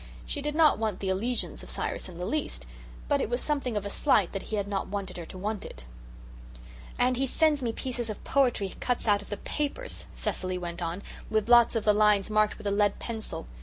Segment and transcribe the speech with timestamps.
[0.25, 2.65] She did not want the allegiance of Cyrus in the least,
[3.07, 5.63] but it was something of a slight that he had not wanted her to want
[5.63, 5.85] it.
[6.97, 10.81] "And he sends me pieces of poetry he cuts out of the papers," Cecily went
[10.81, 13.45] on, "with lots of the lines marked with a lead pencil.